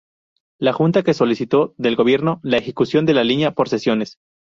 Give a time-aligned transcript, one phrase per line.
[0.59, 4.17] La Junta que solicitó del Gobierno la ejecución de la línea por secciones.